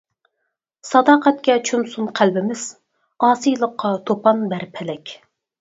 [0.91, 2.65] ساداقەتكە چۆمسۇن قەلبىمىز،
[3.29, 5.15] ئاسىيلىققا «توپان» بەر پەلەك.